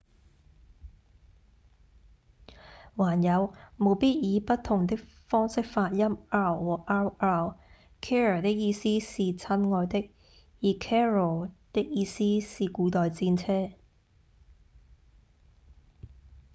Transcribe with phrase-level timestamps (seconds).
[2.95, 10.11] 還有務必以不同的方式發音 r 和 rr：care 的意思是親愛的
[10.59, 13.75] 而 carro 的意思是古代戰車